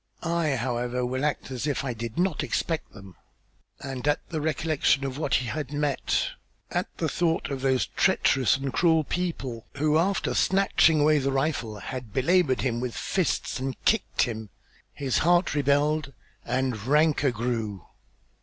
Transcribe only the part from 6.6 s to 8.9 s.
at the thought of those treacherous and